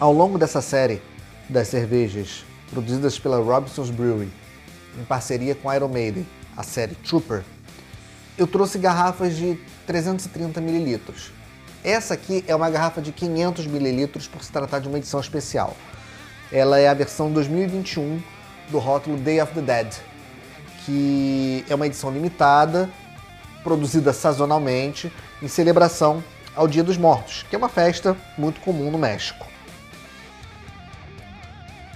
[0.00, 1.02] Ao longo dessa série
[1.46, 4.32] das cervejas produzidas pela Robinson's Brewery,
[4.98, 6.26] em parceria com Iron Maiden,
[6.56, 7.42] a série Trooper,
[8.38, 11.02] eu trouxe garrafas de 330 ml.
[11.84, 15.76] Essa aqui é uma garrafa de 500 ml por se tratar de uma edição especial.
[16.50, 18.22] Ela é a versão 2021
[18.70, 19.94] do rótulo Day of the Dead,
[20.86, 22.88] que é uma edição limitada,
[23.62, 25.12] produzida sazonalmente,
[25.42, 26.24] em celebração
[26.56, 29.49] ao Dia dos Mortos, que é uma festa muito comum no México.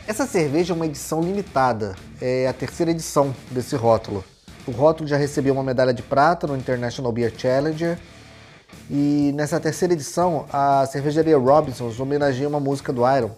[0.07, 4.23] Essa cerveja é uma edição limitada, é a terceira edição desse rótulo.
[4.67, 7.99] O rótulo já recebeu uma medalha de prata no International Beer Challenger
[8.91, 13.31] e nessa terceira edição a cervejaria Robinsons homenageia uma música do Iron,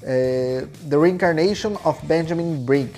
[0.00, 2.92] é, The Reincarnation of Benjamin Brigg,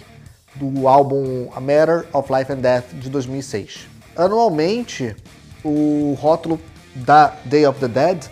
[0.57, 3.89] do álbum A Matter of Life and Death de 2006.
[4.17, 5.17] Anualmente,
[5.65, 6.61] o rótulo
[6.95, 8.27] da Day of the Dead,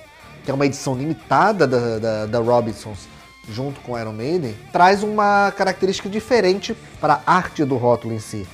[0.45, 3.16] que é uma edição limitada da, da, da Robinsons,
[3.49, 8.47] junto com Iron Maiden, traz uma característica diferente para a arte do rótulo em si.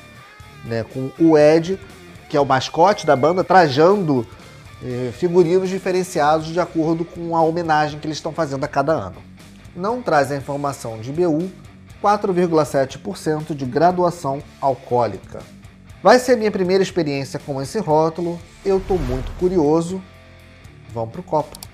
[0.64, 0.84] Né?
[0.84, 1.78] Com o Ed,
[2.28, 4.26] que é o mascote da banda, trajando
[4.82, 9.16] eh, figurinos diferenciados de acordo com a homenagem que eles estão fazendo a cada ano.
[9.74, 11.50] Não traz a informação de BU,
[12.02, 15.40] 4,7% de graduação alcoólica.
[16.02, 20.02] Vai ser minha primeira experiência com esse rótulo, eu estou muito curioso.
[20.92, 21.71] Vamos pro copo.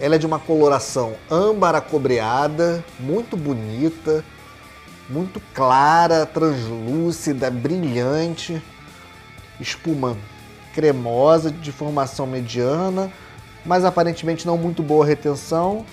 [0.00, 4.24] Ela é de uma coloração âmbar acobreada, muito bonita,
[5.10, 8.62] muito clara, translúcida, brilhante,
[9.60, 10.16] espuma
[10.72, 13.12] cremosa, de formação mediana,
[13.62, 15.84] mas aparentemente não muito boa retenção.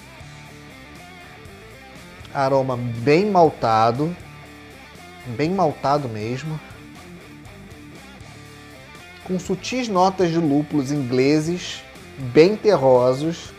[2.34, 4.16] Aroma bem maltado,
[5.35, 6.57] bem maltado mesmo.
[9.25, 11.84] Com sutis notas de lúpulos ingleses,
[12.17, 13.56] bem terrosos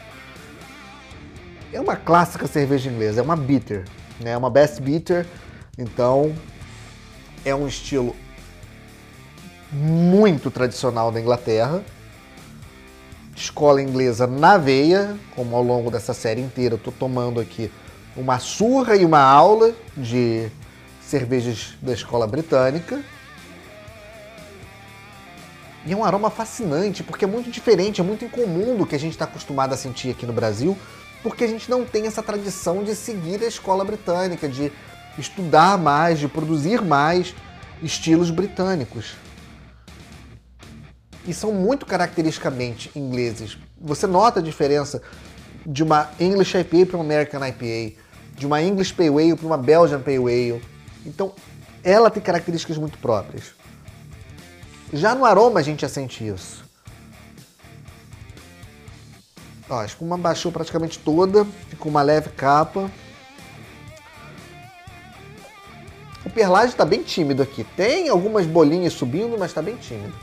[1.72, 3.84] é uma clássica cerveja inglesa, é uma bitter,
[4.20, 4.30] né?
[4.30, 5.26] É uma best bitter,
[5.76, 6.34] então
[7.44, 8.16] é um estilo
[9.70, 11.82] muito tradicional da Inglaterra.
[13.36, 17.70] Escola inglesa na veia, como ao longo dessa série inteira eu tô tomando aqui
[18.16, 20.48] uma surra e uma aula de
[21.00, 23.00] cervejas da escola britânica.
[25.86, 28.98] E é um aroma fascinante, porque é muito diferente, é muito incomum do que a
[28.98, 30.76] gente está acostumado a sentir aqui no Brasil,
[31.22, 34.72] porque a gente não tem essa tradição de seguir a escola britânica, de
[35.18, 37.34] estudar mais, de produzir mais
[37.82, 39.16] estilos britânicos.
[41.26, 43.58] E são muito caracteristicamente ingleses.
[43.80, 45.02] Você nota a diferença
[45.66, 48.00] de uma English IPA para uma American IPA,
[48.34, 50.62] de uma English Pale Ale para uma Belgian Pale Ale.
[51.04, 51.34] Então,
[51.82, 53.52] ela tem características muito próprias.
[54.92, 56.67] Já no aroma a gente já sente isso.
[59.70, 62.90] Ó, a espuma baixou praticamente toda, ficou uma leve capa.
[66.24, 67.64] O perlage está bem tímido aqui.
[67.76, 70.14] Tem algumas bolinhas subindo, mas está bem tímido.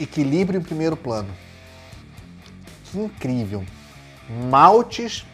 [0.00, 1.28] Equilíbrio em primeiro plano.
[2.84, 3.64] Que incrível.
[4.48, 5.26] Maltes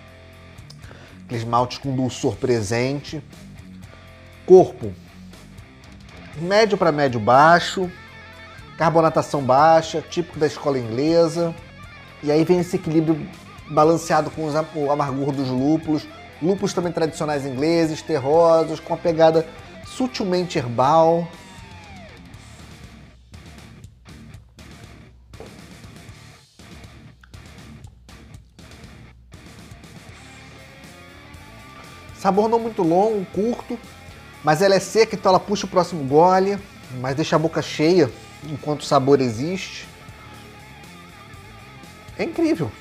[1.30, 3.22] esmaltes com dulçor presente.
[4.46, 4.92] Corpo
[6.36, 7.90] médio para médio baixo,
[8.76, 11.54] carbonatação baixa, típico da escola inglesa.
[12.22, 13.26] E aí vem esse equilíbrio
[13.70, 16.06] balanceado com o amargor dos lúpulos,
[16.42, 19.46] lúpulos também tradicionais ingleses, terrosos, com a pegada
[19.86, 21.26] sutilmente herbal.
[32.24, 33.78] Sabor não muito longo, curto,
[34.42, 36.58] mas ela é seca, então ela puxa o próximo gole,
[36.98, 38.10] mas deixa a boca cheia
[38.48, 39.86] enquanto o sabor existe.
[42.18, 42.72] É incrível.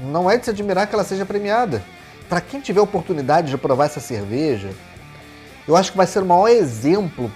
[0.00, 1.84] Não é de se admirar que ela seja premiada.
[2.30, 4.72] Para quem tiver oportunidade de provar essa cerveja,
[5.68, 7.30] eu acho que vai ser o maior exemplo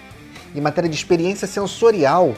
[0.54, 2.34] em matéria de experiência sensorial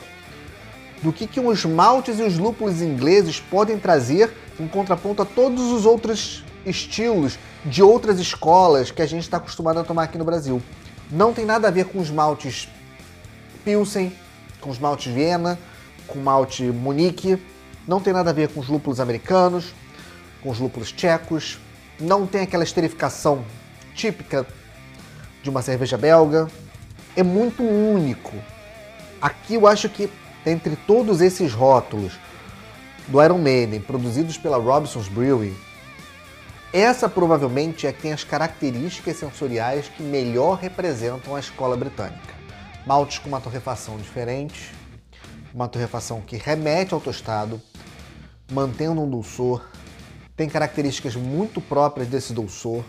[1.05, 5.71] do que, que os maltes e os lúpulos ingleses podem trazer em contraponto a todos
[5.71, 10.25] os outros estilos de outras escolas que a gente está acostumado a tomar aqui no
[10.25, 10.63] Brasil.
[11.11, 12.69] Não tem nada a ver com os maltes
[13.65, 14.13] Pilsen,
[14.61, 15.59] com os maltes Viena,
[16.07, 17.41] com malte Munique,
[17.87, 19.75] não tem nada a ver com os lúpulos americanos,
[20.43, 21.59] com os lúpulos tchecos,
[21.99, 23.45] não tem aquela esterificação
[23.95, 24.47] típica
[25.43, 26.49] de uma cerveja belga.
[27.17, 28.33] É muito único.
[29.21, 30.11] Aqui eu acho que
[30.47, 32.13] entre todos esses rótulos
[33.09, 35.57] do Iron Maiden produzidos pela Robson's Brewery,
[36.73, 42.35] essa provavelmente é que tem as características sensoriais que melhor representam a escola britânica.
[42.87, 44.73] Maltes com uma torrefação diferente,
[45.55, 47.61] uma torrefação que remete ao tostado,
[48.53, 49.63] mantendo um dulçor,
[50.37, 52.85] tem características muito próprias desse dulçor.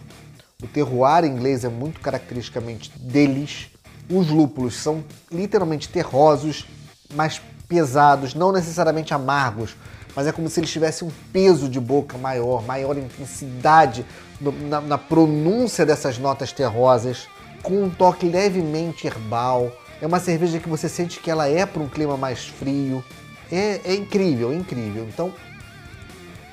[0.61, 3.69] O terroir inglês é muito caracteristicamente deles.
[4.09, 6.65] Os lúpulos são literalmente terrosos,
[7.13, 9.75] mais pesados, não necessariamente amargos,
[10.15, 14.05] mas é como se eles tivessem um peso de boca maior, maior intensidade
[14.41, 17.27] na, na pronúncia dessas notas terrosas,
[17.61, 19.71] com um toque levemente herbal.
[20.01, 23.03] É uma cerveja que você sente que ela é para um clima mais frio.
[23.51, 25.05] É, é incrível, é incrível.
[25.07, 25.33] Então,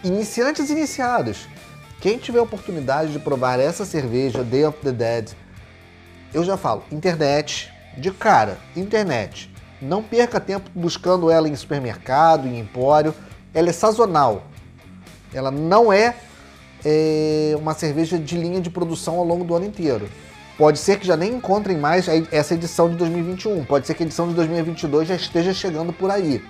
[0.03, 1.49] iniciantes iniciados,
[2.01, 5.31] quem tiver a oportunidade de provar essa cerveja, Day of the Dead,
[6.35, 9.51] eu já falo, internet, de cara, internet.
[9.81, 13.15] Não perca tempo buscando ela em supermercado, em empório.
[13.57, 14.45] Ela é sazonal.
[15.33, 16.15] Ela não é,
[16.85, 20.11] é uma cerveja de linha de produção ao longo do ano inteiro.
[20.59, 23.65] Pode ser que já nem encontrem mais essa edição de 2021.
[23.65, 26.45] Pode ser que a edição de 2022 já esteja chegando por aí.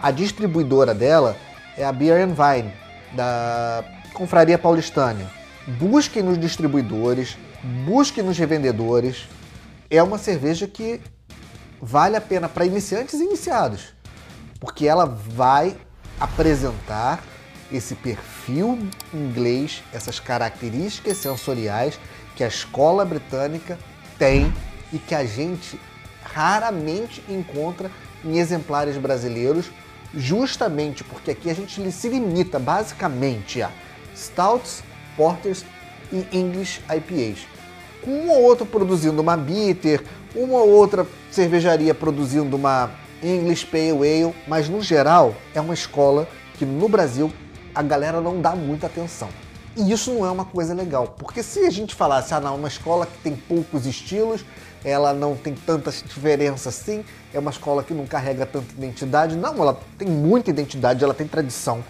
[0.00, 1.36] A distribuidora dela
[1.76, 2.72] é a Beer and Vine,
[3.14, 5.26] da Confraria Paulistânia.
[5.66, 7.36] Busquem nos distribuidores,
[7.84, 9.28] busquem nos revendedores.
[9.90, 11.00] É uma cerveja que
[11.82, 13.92] vale a pena para iniciantes e iniciados,
[14.60, 15.76] porque ela vai
[16.24, 17.22] apresentar
[17.70, 18.78] esse perfil
[19.12, 21.98] inglês, essas características sensoriais
[22.34, 23.78] que a escola britânica
[24.18, 24.52] tem
[24.92, 25.78] e que a gente
[26.22, 27.90] raramente encontra
[28.24, 29.70] em exemplares brasileiros,
[30.14, 33.70] justamente porque aqui a gente se limita basicamente a
[34.16, 34.82] stouts,
[35.16, 35.64] porters
[36.12, 37.46] e English IPAs.
[38.02, 40.02] Com um ou outro produzindo uma bitter,
[40.34, 42.90] uma ou outra cervejaria produzindo uma
[43.24, 46.28] English Pale Ale, mas no geral é uma escola
[46.58, 47.32] que no Brasil
[47.74, 49.28] a galera não dá muita atenção.
[49.76, 52.68] E isso não é uma coisa legal, porque se a gente falasse, ah, não, uma
[52.68, 54.44] escola que tem poucos estilos,
[54.84, 59.34] ela não tem tantas diferenças assim, é uma escola que não carrega tanta identidade.
[59.34, 61.82] Não, ela tem muita identidade, ela tem tradição,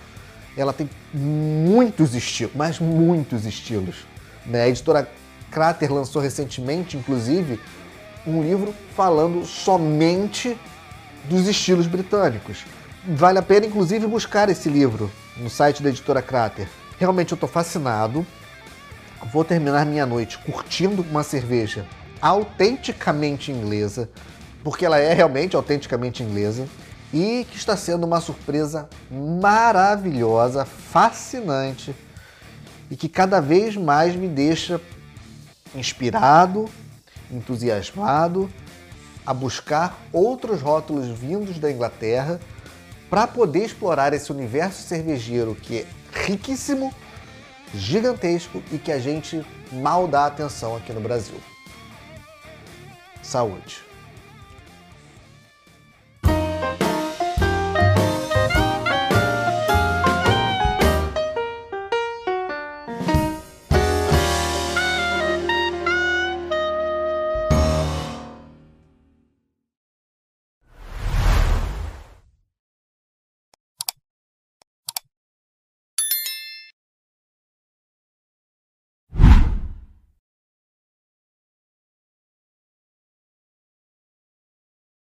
[0.57, 4.07] ela tem muitos estilos, mas muitos estilos.
[4.47, 4.63] Né?
[4.63, 5.09] A editora
[5.51, 7.61] Crater lançou recentemente, inclusive,
[8.27, 10.57] um livro falando somente
[11.25, 12.65] dos estilos britânicos.
[13.07, 16.69] Vale a pena, inclusive, buscar esse livro no site da editora Crater.
[16.99, 18.27] Realmente eu estou fascinado.
[19.33, 21.87] Vou terminar minha noite curtindo uma cerveja
[22.21, 24.09] autenticamente inglesa,
[24.63, 26.67] porque ela é realmente autenticamente inglesa
[27.13, 31.95] e que está sendo uma surpresa maravilhosa, fascinante
[32.91, 34.81] e que cada vez mais me deixa
[35.75, 36.69] inspirado,
[37.31, 38.51] entusiasmado
[39.27, 42.41] a buscar outros rótulos vindos da Inglaterra
[43.09, 46.93] para poder explorar esse universo cervejeiro que é riquíssimo,
[47.75, 51.41] gigantesco e que a gente mal dá atenção aqui no Brasil.
[53.23, 53.94] Saúde!